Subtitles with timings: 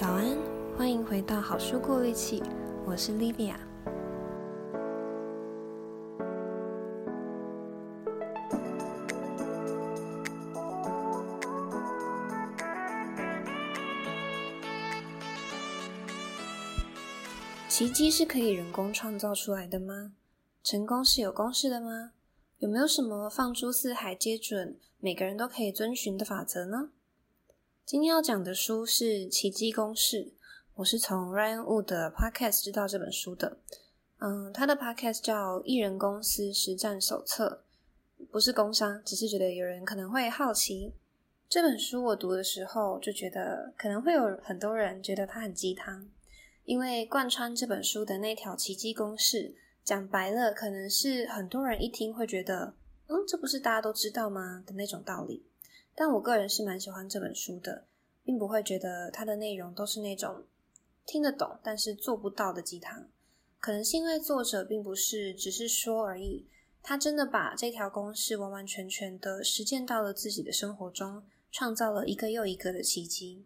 [0.00, 0.38] 早安，
[0.76, 2.40] 欢迎回到好书过滤器，
[2.86, 3.56] 我是 Livia。
[17.68, 20.12] 奇迹是可以人工创造出来的吗？
[20.62, 22.12] 成功是有公式的吗？
[22.58, 26.90] 有没有什么放诸四海皆准，每个人都可以遵循的法则呢？
[27.88, 30.16] 今天要讲的书是《奇迹公式》，
[30.74, 33.56] 我是从 Ryan Wood 的 Podcast 知道这本书的。
[34.18, 37.64] 嗯，他的 Podcast 叫《一人公司实战手册》，
[38.26, 40.92] 不是工商，只是觉得有人可能会好奇。
[41.48, 46.06] 这本书我读的时候就觉得，可能会有很多人觉得它很鸡汤，
[46.66, 52.74] 因为贯穿这本书的那条奇迹公式，讲白了，可能是很多人一听会觉得，
[53.06, 54.62] 嗯，这不是大家都知道吗？
[54.66, 55.46] 的那种道理。
[56.00, 57.84] 但我个人是蛮喜欢这本书的，
[58.22, 60.44] 并不会觉得它的内容都是那种
[61.04, 63.08] 听得懂但是做不到的鸡汤。
[63.58, 66.46] 可能是因为作者并不是只是说而已，
[66.84, 73.44] 他真的把这条公式完完全全的实践到了自己的生活中，创造了一个又一个的奇迹。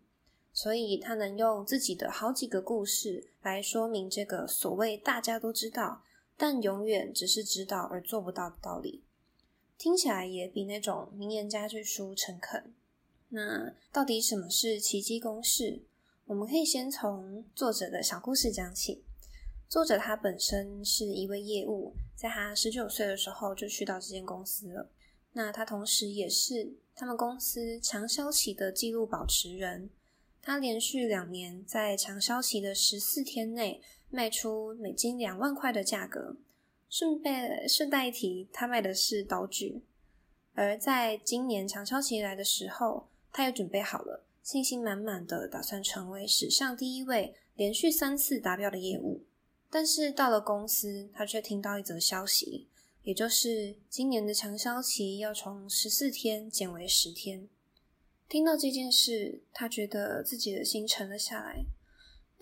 [0.52, 6.02] 所以他能用自己的好几个故事来说明这个所谓大家都知道，
[6.36, 9.02] 但永远只是知道而做不到的道理。
[9.82, 12.72] 听起来也比那种名言佳句书诚恳。
[13.30, 15.82] 那到底什么是奇迹公式？
[16.26, 19.02] 我们可以先从作者的小故事讲起。
[19.68, 24.88] 作者他本身是一位业务，在他十九岁的时候就去到这间公司了。
[25.32, 29.90] 那他同时也是他们公司长销期的记录保持人。
[30.40, 36.36] 他连续两年在长销期的十四天内卖出美金两万块的价格。
[36.92, 39.80] 顺便顺带一提，他卖的是刀具，
[40.52, 49.24] 而在今年长销期来的时候，他也准备好了，信心满满的打算成为史上第一位连续三次达标的业务。
[49.70, 52.68] 但是到了公司，他却听到一则消息，
[53.04, 57.48] 也就是今年的长销期要从十四天减为十天。
[58.28, 61.64] 听到这件事，他觉得自己的心沉了下来。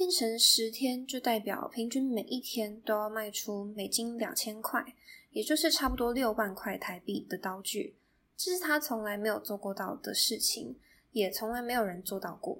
[0.00, 4.82] 变成十天，就代表平均每一天都要卖出美金两千块，
[5.30, 7.94] 也就是差不多六万块台币的刀具。
[8.34, 10.74] 这是他从来没有做过到的事情，
[11.12, 12.58] 也从来没有人做到过。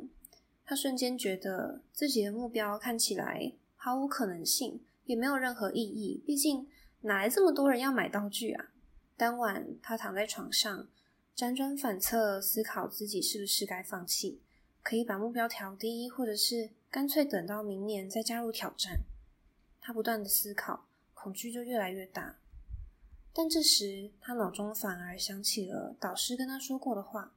[0.66, 6.22] 他瞬间觉得自己的目标看起来毫无可能性，也没有任何意义。
[6.26, 6.68] 毕竟
[7.00, 8.70] 哪来这么多人要买刀具啊？
[9.16, 10.86] 当晚，他躺在床上，
[11.34, 14.42] 辗转反侧，思考自己是不是该放弃，
[14.82, 16.68] 可以把目标调低，或者是。
[16.90, 19.02] 干脆等到明年再加入挑战。
[19.80, 22.36] 他不断的思考，恐惧就越来越大。
[23.32, 27.32] 但这时，他脑中反而想起了导师跟他说过的话。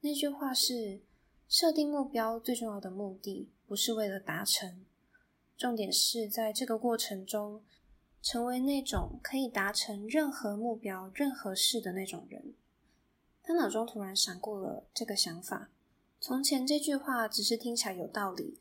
[0.00, 1.02] 那句话是：
[1.46, 4.86] 设定目标最重要的目的，不是为了达成，
[5.58, 7.62] 重点是在这个过程中，
[8.22, 12.54] 成为那种可以达成任何目标、任何事的那种人。
[13.42, 15.68] 他脑中突然闪过了这个想法。
[16.18, 18.58] 从前这句话只是听起来有道理。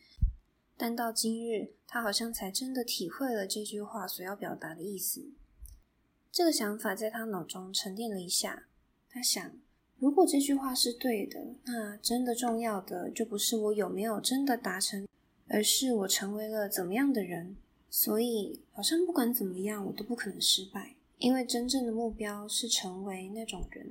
[0.82, 5.30] 但到今日，他好像才真的体会了这句话所要表达的意思。
[6.32, 8.68] 这个想法在他脑中沉淀了一下。
[9.10, 9.52] 他想，
[9.98, 15.06] 如果这句话是对的，那真的重要的就不是我有没有真的达成，
[15.50, 17.58] 而是我成为了怎么样的人。
[17.90, 23.86] 所以，好像不管怎么样，我都不可能失败，因为真正的目标是成为那种人。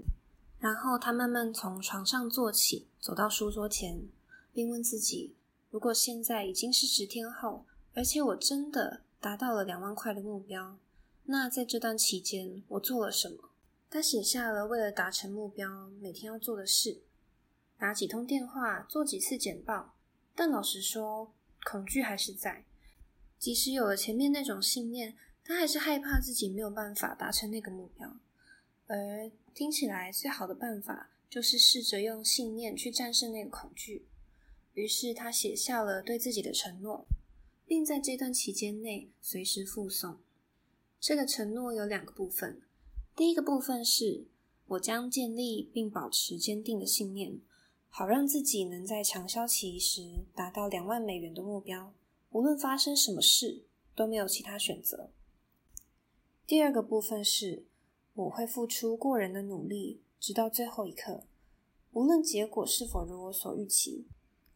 [0.59, 4.01] 然后，他慢慢从床上坐起，走到书桌前，
[4.55, 5.35] 并问自己。
[5.71, 10.79] 如果现在已经是十天后，而且我真的达到了两万块的目标，
[11.25, 13.51] 那在这段期间我做了什么？
[13.91, 17.01] 他写下了为了达成目标每天要做的事，
[17.79, 19.95] 打几通电话，做几次简报。
[20.35, 21.33] 但老实说，
[21.65, 22.65] 恐惧还是在。
[23.39, 28.17] 即使有了前面那种信念，他还是害怕自己没有办法达成那个目标。
[28.87, 34.08] 而听起来最好的办法，就是试着用信念去战胜那个恐惧。
[34.79, 37.05] 于是他写下了对自己的承诺，
[37.67, 40.19] 并在这段期间内随时附送。
[41.01, 42.63] 这个承诺有两个部分，
[43.17, 44.29] 第一个部分是
[44.69, 47.41] 我将建立并保持坚定的信念，
[47.89, 51.93] 好让自己能在长销期时达到两万美元的目标，
[52.31, 53.65] 无论发生什么事
[53.97, 55.11] 都没有其他选择。
[56.47, 57.65] 第二个部分是
[58.15, 61.25] 我会付出过人的努力，直到最后一刻，
[61.91, 64.07] 无论结果是否如我所预期。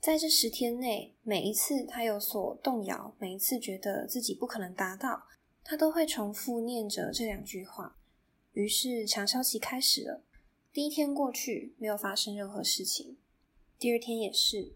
[0.02, 5.28] 在这十天内，每一次他有所动摇，每一次觉得自己不可能达到，
[5.62, 7.96] 他都会重复念着这两句话。
[8.54, 10.25] 于是长销期开始了。
[10.72, 13.16] 第一天过去，没有发生任何事情。
[13.78, 14.72] 第二天也是。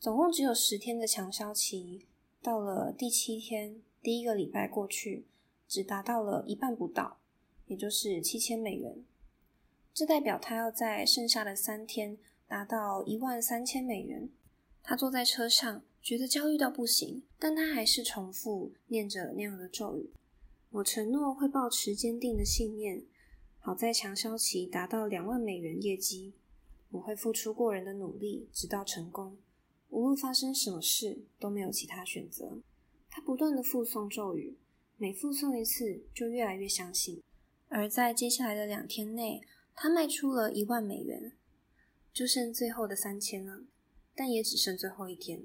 [0.00, 2.06] 总共只有十天的强销期，
[2.42, 5.28] 到了第七天，第一个礼拜过去，
[5.68, 7.18] 只达到了一半不到，
[7.68, 9.04] 也就是七千美元。
[9.94, 12.18] 这代表他要在剩下的三天
[12.48, 14.28] 达到一万三千美元。
[14.88, 20.08] 他坐在车上，觉得焦虑到不行，但他还是重复念着那样的咒语
[20.72, 23.02] ：“我承诺会保持坚定的信念，
[23.58, 26.32] 好在强销期达到两万美元业绩。
[26.90, 29.36] 我会付出过人的努力，直到成功。
[29.90, 32.58] 无论发生什么事，都没有其他选择。”
[33.10, 34.56] 他不断的复诵咒语，
[34.96, 37.22] 每复诵一次，就越来越相信。
[37.68, 39.42] 而在接下来的两天内，
[39.74, 41.32] 他卖出了一万美元，
[42.10, 43.64] 就剩最后的三千了。
[44.18, 45.40] 但也只剩最后一天，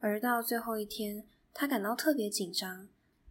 [0.00, 1.22] 而到最后一天，
[1.54, 2.88] 他感到特别紧张，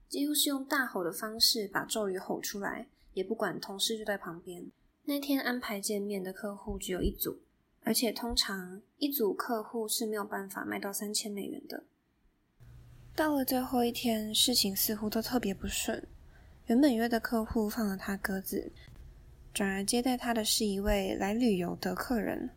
[0.08, 4.72] 几乎是用大吼的方式把咒语吼出来，也不管同事就在旁边。
[5.04, 7.40] 那天安排见面的客户只有一组，
[7.84, 11.84] 而且通常一组客户是没有办法卖到三千美元的。
[13.14, 16.08] 到了最后一天，事情似乎都特别不顺。
[16.68, 18.72] 原本约的客户放了他鸽子，
[19.54, 22.52] 转而接待他的是一位来旅游的客人。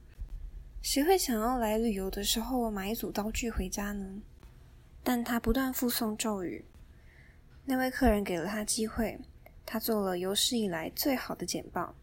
[0.82, 4.20] 谁会想要来旅游的时候买一组刀具回家呢？
[5.04, 6.64] 但他不断附送咒语，
[7.64, 9.20] 那位客人给了他机会，
[9.64, 11.94] 他做了有史以来最好的简报。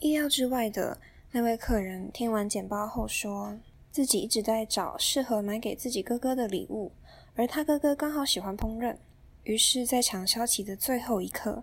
[0.00, 0.98] 意料之外的，
[1.30, 3.58] 那位客人听完简报后说，
[3.90, 6.90] 自己一直在找适合买给自己哥哥的礼物，
[7.34, 8.96] 而他哥哥刚好喜欢烹饪。
[9.44, 11.62] 于是，在抢销期的最后一刻，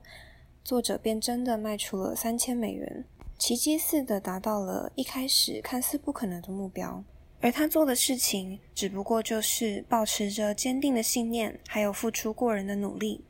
[0.63, 3.05] 作者便真的卖出了三千美元。
[3.39, 7.01] 奇迹似的达到了一开始看似不可能的目标，
[7.39, 13.23] 而他做的事情只不过就是保持着坚定的信念，还有付出过人的努力。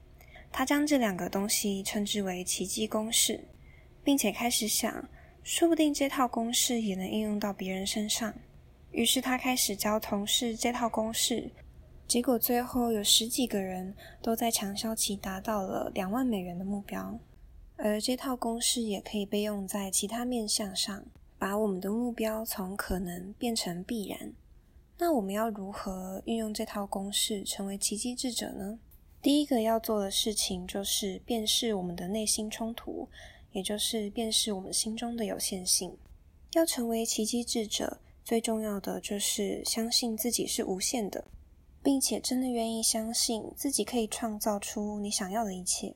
[0.52, 3.40] 他将这两个东西称之为奇迹公式，
[4.04, 5.08] 并且开始想，
[5.44, 8.34] 说不定这套公式也能应用到别人身上。
[8.92, 11.52] 于是他开始教同事这套公式，
[12.08, 17.20] 结果最后有十几个人都在强销期达到了两万美元的目标。
[17.82, 21.06] 而这套公式也可以被用在其他面向上，
[21.38, 24.34] 把我们的目标从可能变成必然。
[24.98, 28.78] 那我们要如何运用这套公式成为奇迹智者呢？
[29.22, 33.08] 第一个要做的事情就是辨识我们的内心冲突，
[33.54, 35.96] 也就是辨识我们心中的有限性。
[36.54, 41.24] 要成为奇迹智者，最重要的就是相信自己是无限的，
[41.82, 45.96] 并且真的愿意相信自己可以创造出你想要的一切。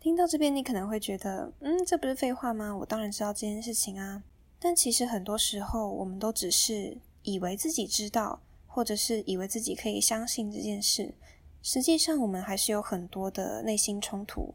[0.00, 2.76] 听到这边，你可能会觉得，嗯，这不是废话吗？
[2.76, 4.22] 我当然知道这件事情啊。
[4.60, 11.14] 但其实很多时候，我们都只是以为自己知道，或者是以为自己可以相信这件事。
[11.62, 14.54] 实际上，我们还是有很多的内心冲突。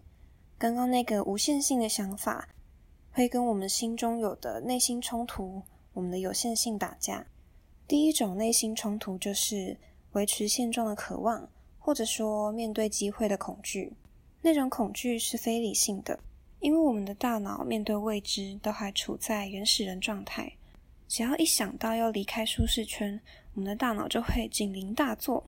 [0.57, 2.48] 刚刚那个无限性的想法，
[3.12, 5.62] 会跟我们心中有的内心冲突，
[5.92, 7.28] 我们的有限性打架。
[7.86, 9.78] 第一种内心冲突就是
[10.13, 13.94] 维持现状的渴望，或者说面对机会的恐惧。
[14.44, 16.19] 那种恐惧是非理性的，
[16.60, 20.51] 因为我们的大脑面对未知都还处在原始人状态。
[21.07, 23.22] 只要一想到要离开舒适圈，
[23.54, 25.45] 我们的大脑就会警铃大作。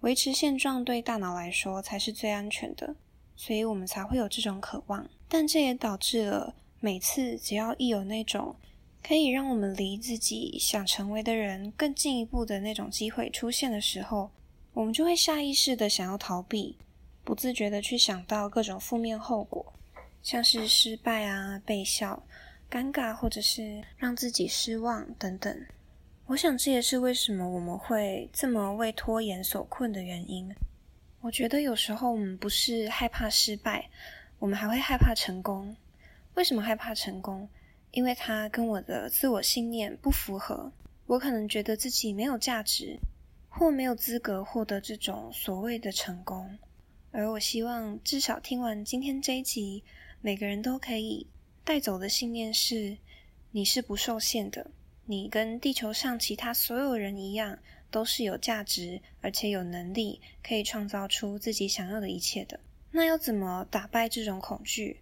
[0.00, 2.94] 维持现状对大脑来说才是最安全的，
[3.34, 5.08] 所以我们才会有这种渴望。
[5.28, 8.54] 但这也导致了每次只要一有那种
[9.02, 14.30] 可以让我们离自己想成为的人更进一步的那种机会出现的时候，
[14.72, 16.76] 我们就会下意识的想要逃避。
[17.26, 19.74] 不自觉的去想到各种负面后果，
[20.22, 22.22] 像是失败啊、被笑、
[22.70, 25.66] 尴尬，或者是让自己失望等等。
[26.26, 30.54] 我想这也是为什么我们会这么为拖延所困的原因。
[31.20, 33.90] 我觉得有时候我们不是害怕失败，
[34.38, 35.76] 我们还会害怕成功。
[36.34, 37.48] 为什么害怕成功？
[37.90, 40.70] 因为它跟我的自我信念不符合。
[41.06, 43.00] 我可能觉得自己没有价值，
[43.48, 46.56] 或没有资格获得这种所谓的成功。
[47.16, 49.82] 而我希望，至少听完今天这一集，
[50.20, 51.26] 每个人都可以
[51.64, 52.98] 带走的信念是：
[53.52, 54.70] 你是不受限的，
[55.06, 57.58] 你跟地球上其他所有人一样，
[57.90, 62.60] 都是有价值，而且有能力可以创造出自己想要的一切的。
[62.90, 65.00] 那要怎么打败这种恐惧？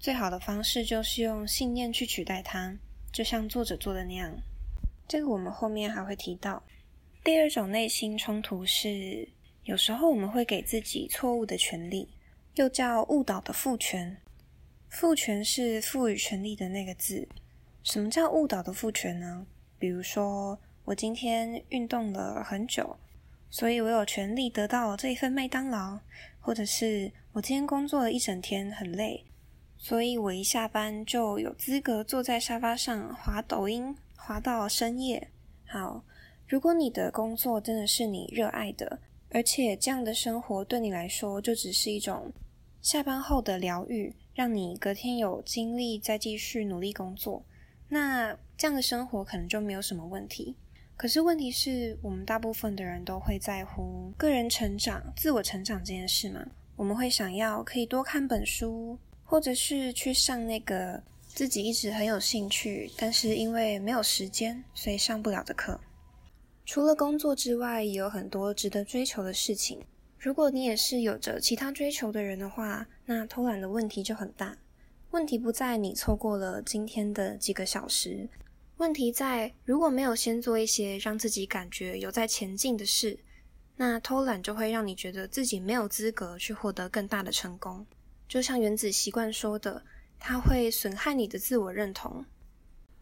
[0.00, 2.76] 最好的方式就是用信念去取代它，
[3.12, 4.36] 就像作者做的那样。
[5.06, 6.64] 这个我们后面还会提到。
[7.22, 9.28] 第二种内心冲突是。
[9.64, 12.10] 有时候我们会给自己错误的权利，
[12.56, 14.18] 又叫误导的赋权。
[14.90, 17.26] 赋权是赋予权利的那个字。
[17.82, 19.46] 什么叫误导的赋权呢？
[19.78, 22.98] 比如说，我今天运动了很久，
[23.48, 26.00] 所以我有权利得到这一份麦当劳；
[26.40, 29.24] 或者是我今天工作了一整天很累，
[29.78, 35.30] 所以我一下班就有资格坐在沙发上滑抖音，滑到深夜。
[35.66, 36.04] 好。
[36.46, 39.00] 如果你的工作真的是你热爱的，
[39.34, 42.32] 而且这样的生活对你来说就只是一种
[42.80, 47.44] 下班后的疗愈，让你隔天有精力再继续努力工作，
[47.88, 50.54] 那这样的生活可能就没有什么问题。
[50.96, 56.46] 可是问题是我们大部分的人都会在乎个人成长、自我成长这件事嘛？
[56.76, 65.80] 我们会想要可以多看本书，或者是去上那个自己一直很有兴趣，但是因为没有时间，所以上不了的课。
[66.64, 69.80] 除了工作之外，也有很多值得追求的事情。
[70.18, 74.56] 如果你也是有着其他追求的人的话，那偷懒的问题就很大。
[75.10, 78.28] 问题不在你错过了今天的几个小时。
[78.78, 83.18] 问题在，如果没有先做一些让自己感觉有在前进的事，
[83.76, 87.86] 那偷懒就会让你觉得自己没有资格去获得更大的成功。
[88.26, 89.84] 就像原子习惯说的，
[90.18, 92.24] 它会损害你的自我认同。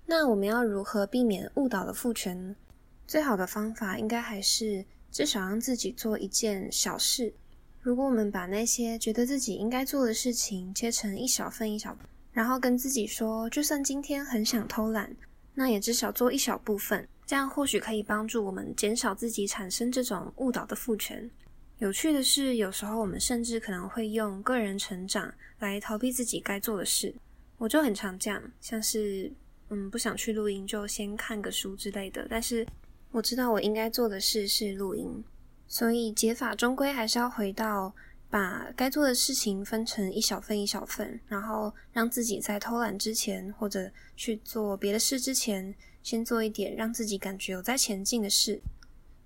[0.04, 2.56] 那我们要如何避免误导的父权？
[3.06, 7.32] 最好的方法应该还是至少让自己做一件小事。
[7.80, 15.14] 如果我们把那些觉得自己应该做的事情切成一小份一小份，然后跟自己说，就算今天很想偷懒。
[15.54, 21.30] 那也至少做一小部分，这样或许可以帮助我们减少自己产生这种误导的父权。
[21.76, 27.14] 有趣的是，有时候我们甚至可能会用个人成长来逃避自己该做的事。
[27.58, 29.30] 我就很常这样，像是
[29.68, 32.26] 嗯，不想去录音，就先看个书之类的。
[32.30, 32.66] 但是
[33.12, 35.22] 我知道我应该做的事是录音，
[35.68, 37.94] 所以解法终归还是要回到。
[38.30, 48.58] 把该做的事情分成一小份一小份，然后让自己在偷懒之前，或者去做别的事之前，先做一点让自己感觉有在前进的事。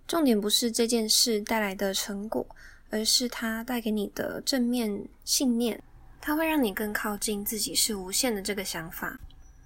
[0.09, 2.45] 重点不是这件事带来的成果，
[2.90, 5.81] 而是它带给你的正面信念，
[6.21, 9.16] 它会让你更靠近自己是无限的这个想法。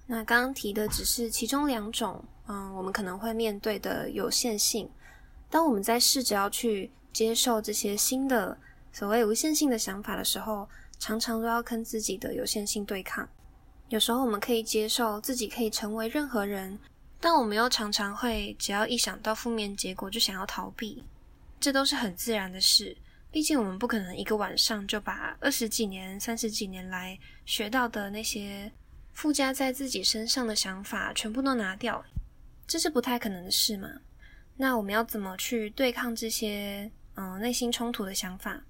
[0.05, 4.89] 那刚刚提的只是其中两种，嗯，我们可能会面对的有限性。
[5.49, 8.57] 当我们在试着要去接受这些新的。
[8.93, 10.67] 所谓无限性的想法的时候，
[10.99, 13.25] 常常都要跟自己的有限性对抗。
[13.87, 16.77] 有时候我们可以接受自己可以成为任何人，
[17.17, 21.01] 但我们又常常会只要一想到负面结果就想要逃避。
[21.57, 22.97] 这都是很自然的事，
[23.31, 28.69] 毕竟我们不可能一个晚上就把二十几年、三十几年来学到的那些
[29.13, 32.03] 附加在自己身上的想法全部都拿掉，
[32.71, 33.89] 这是不太可能的事嘛。
[34.55, 38.63] 那我们要怎么去对抗这些嗯内心冲突的想法？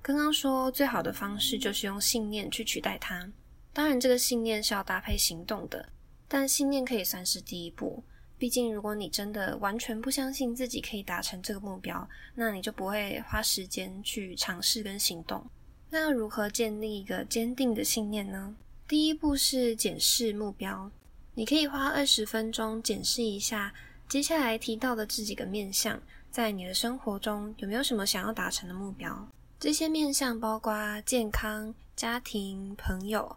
[0.00, 3.28] 刚刚说最好的方式就是用信念去取代它，
[3.72, 5.88] 当然这个信念是要搭配行动的，
[6.28, 8.04] 但信念可以算是第一步。
[8.38, 15.44] 毕竟如果你真的完全不相信自己可以达成这个目标，那你就不会花时间去尝试跟行动。
[15.90, 18.54] 那要如何建立一个坚定的信念呢？
[18.86, 20.88] 第一步是检视目标，
[21.34, 23.72] 你可以花二十分钟检视一下
[24.08, 29.28] 接下来提到的这几个面向，在你的生活中有没有什么想要达成的目标。
[29.58, 33.36] 这些面向包括健康、家庭、朋友、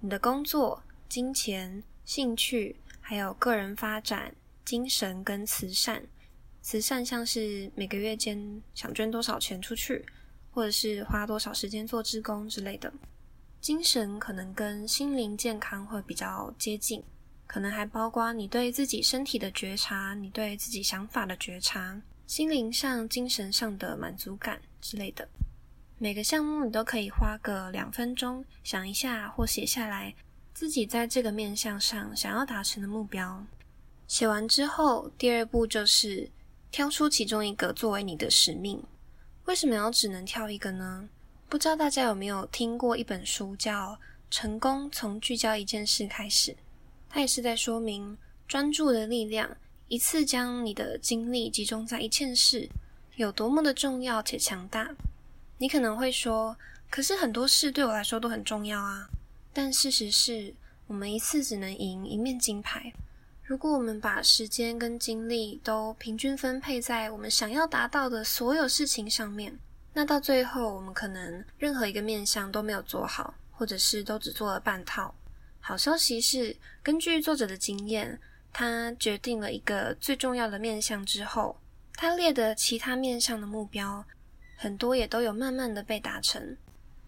[0.00, 6.02] 你的工作、金钱、兴趣，还有个人发展、精神跟慈善。
[6.60, 10.04] 慈善像是每个月间想捐多少钱出去，
[10.50, 12.92] 或者是花多少时间做志工之类的。
[13.60, 17.02] 精神可能跟心灵健康会比较接近，
[17.48, 25.26] 可能还包括你对自己身体的觉察，你对自己想法的觉察，心灵上、精神上的满足感之类的。
[25.96, 30.14] 每个项目你都可以花个两分钟想一下或写下来，
[30.52, 33.44] 自己在这个面向上想要达成的目标。
[34.06, 36.30] 写完之后，第二步就是
[36.70, 38.80] 挑出其中一个作为你的使命。
[39.46, 41.08] 为什么要只能挑一个呢？
[41.48, 43.92] 不知道大家有没有听过一本书叫
[44.30, 46.52] 《成功从聚焦一件事开始》，
[47.08, 49.56] 它也是在说明专注的力量，
[49.88, 52.68] 一次将你的精力集中在一件事，
[53.16, 54.90] 有多么的重要且强大。
[55.56, 56.56] 你可能会说，
[56.90, 59.08] 可是很多事对我来说都很重要啊。
[59.52, 60.54] 但事实是，
[60.86, 62.92] 我们一次只能赢一面金牌。
[63.42, 69.58] 如果我们把时间跟精力都平均分配在我们想要达到的所有事情上面，
[69.94, 75.14] 那到最后我们可能任何一个面向都没有做好，或者是都只做了半套。
[75.68, 78.18] 好消息是，根据作者的经验，
[78.54, 81.60] 他决定了一个最重要的面向之后，
[81.92, 84.02] 他列的其他面向的目标。
[84.56, 86.56] 很多也都有慢慢的被达成，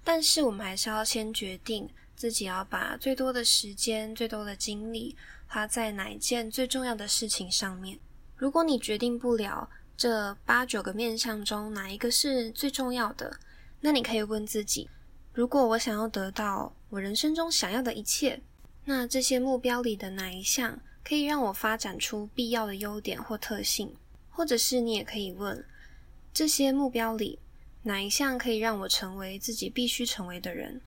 [0.05, 7.99] 但是我们还是要先决定自己要把最多的时间、最多的精力花在哪一件最重要的事情上面。
[8.37, 13.35] 如果你决定不了这八九个面向中哪一个是最重要的，
[13.81, 14.91] 那你可以问自己：
[15.33, 18.39] 如果我想要得到我人生中想要的一切，
[18.91, 23.95] 那这些目标里的哪一项可以让我发展出必要的优点或特性？
[24.31, 25.65] 或者是你也可以问：
[26.35, 27.39] 这些目标里，
[27.85, 30.81] 哪一项可以让我成为自己必须成为的人？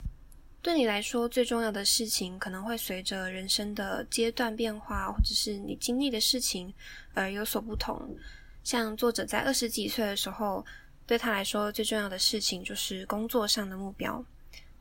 [0.62, 6.74] 对你来说，最重要的事情可能会随着人生的阶段变化，或者是你经历的事情
[7.13, 8.13] 而有所不同。
[8.65, 10.65] 像作者在二十几岁的时候，
[11.07, 14.25] 对他来说最重要的事情就是工作上的目标，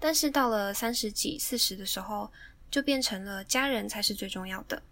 [0.00, 2.28] 但是到了三十几、四十的时候，
[2.72, 4.82] 就变成了家人才是最重要的。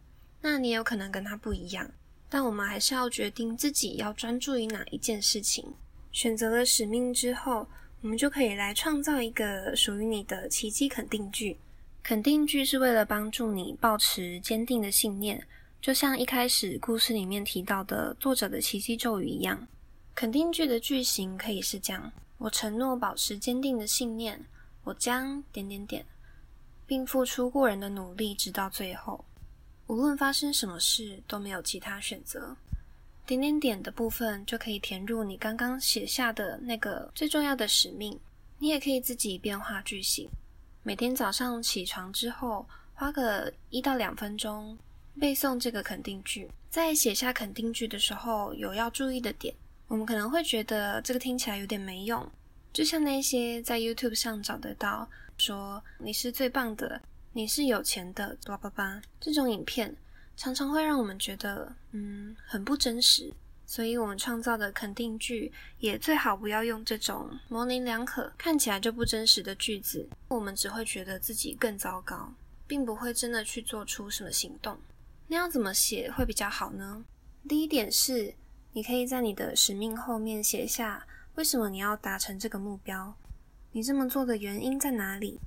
[0.43, 1.91] 那你有可能跟他不一样，
[2.29, 5.75] 但我们还是要决定自己要专注于哪一件事情。
[6.13, 7.67] 选择了使命之后，
[8.03, 11.59] 我们就可以来创造一个属于你的奇迹肯定句。
[12.03, 15.47] 肯定句是为了帮助你保持坚定的信念。
[15.81, 19.67] 就像一开始故事里面提到的作者的奇迹咒语一样，
[20.15, 24.45] 肯定句的句型可以是这样：我承诺保持坚定的信念，
[24.85, 26.05] 我将点点点，
[26.91, 29.25] 并付出过人的努力直到最后。
[29.87, 32.57] 无论发生什么事，都没有其他选择。
[33.25, 38.19] 点点点的部分就可以填入你刚刚写下的那个最重要的使命。
[38.59, 40.29] 你也可以自己变化句型，
[40.83, 44.77] 每天早上起床之后，花个一到两分钟。
[45.21, 49.55] 背诵这个肯定句，在写下肯定句的时候，有要注意的点。
[49.87, 52.29] 我们可能会觉得这个听起来有点没用，
[52.73, 55.09] 就像那些在 YouTube 上找得到
[55.41, 57.01] 说你是最棒的，
[57.33, 59.97] 你是有钱的，叭叭叭这种影片，
[60.37, 63.33] 常常会让我们觉得嗯很不真实。
[63.65, 72.35] 所以我们创造的肯定句也最好不要用这种模棱两可、看起来就不真实的句子，我们只会觉得自己更糟糕，
[72.67, 74.77] 并不会真的去做出什么行动。
[75.29, 77.05] 那要怎么写会比较好呢？
[77.49, 78.35] 第一点是，
[78.73, 81.07] 你可以在你的使命后面写下
[81.37, 83.15] 为什么你要达成这个目标，
[83.73, 85.39] 你这么做的原因在哪里，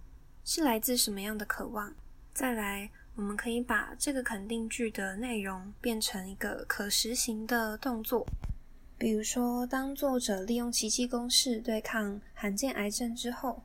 [0.45, 1.93] 是来自什么样的渴望。
[2.33, 8.25] 再来，我们可以把这个肯定句的内容变成一个可实行的动作，
[8.97, 13.61] 比如说，当作者利用奇迹公式对抗罕见癌症之后，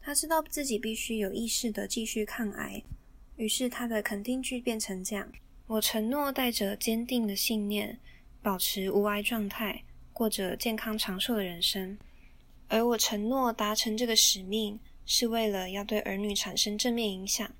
[0.00, 2.80] 他知道自己必须有意识地继续抗癌，
[3.34, 5.28] 于是他的肯定句变成这样。
[5.66, 7.98] 我承诺带着坚定的信念，
[8.40, 11.98] 保持无癌状态，过着健康长寿的人生。
[12.68, 17.50] 而我承诺达成这个使命，是为了要对儿女产生正面影响，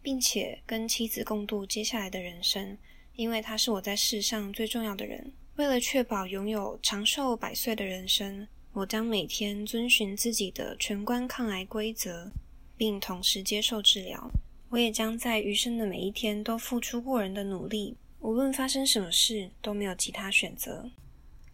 [0.00, 2.78] 并且跟妻子共度接下来的人生，
[3.14, 5.32] 因为他是我在世上最重要的人。
[5.56, 12.32] 为了确保拥有长寿百岁的人生，我将每天遵循自己的全关抗癌规则，
[12.76, 14.30] 并同时接受治疗。
[14.70, 20.90] 我也将在余生的每一天都付出过人的努力，无论发生什么事都没有其他选择。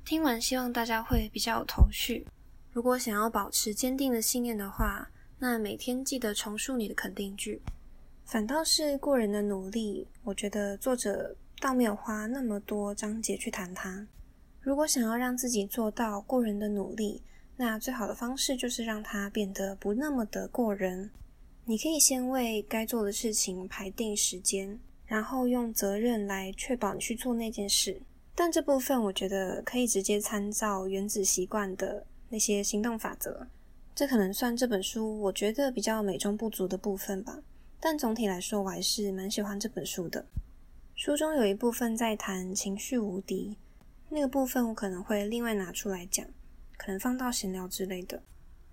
[0.06, 2.26] 听完，希望大家会比较有头绪。
[2.72, 7.60] 如果想要保持坚定的信念的话，那每天记得重述你的肯定句。
[8.24, 14.06] 反倒是过人的努力，我觉得作者倒没有花那么多章节去谈它。
[14.60, 17.22] 如果想要让自己做到过人的努力，
[17.56, 21.10] 那最好的方式就是让它变得不那么的过人。
[21.64, 28.00] 你可以先为该做的事情排定时间，然后用责任来确保你去做那件事。
[28.34, 33.46] 但这部分我觉得可以直接参照《原子习惯》的那些行动法则。
[33.94, 37.38] 这可能算这本书我觉得比较美中不足的部分吧。
[37.78, 40.24] 但总体来说，我还是蛮喜欢这本书的。
[40.94, 43.56] 书中有一部分在谈情绪无敌，
[44.08, 46.26] 那个部分我可能会另外拿出来讲，
[46.76, 48.22] 可能放到闲聊之类的。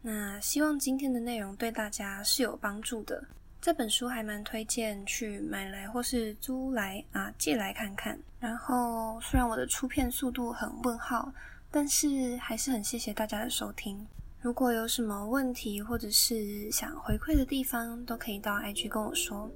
[0.02, 3.24] 那希望今天的内容对大家是有帮助的。
[3.60, 8.18] 这本书还蛮推荐去买来或是租来啊借来看看。
[8.40, 11.34] 然后虽然我的出片速度很问号，
[11.78, 14.04] 但是还是很谢谢大家的收听。
[14.42, 19.48] 如果有什么问题或者是想回馈的地方，都可以到 IG 跟我说。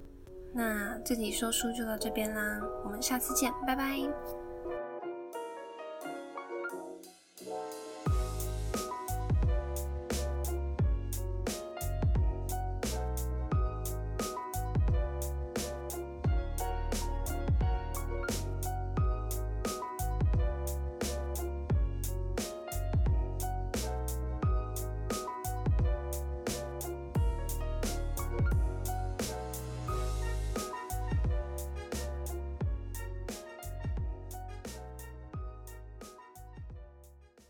[0.54, 3.98] 那这集说书就到这边啦，我们下次见，拜拜。